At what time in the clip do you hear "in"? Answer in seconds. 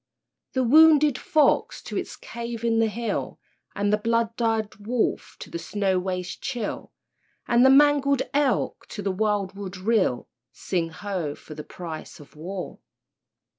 2.63-2.79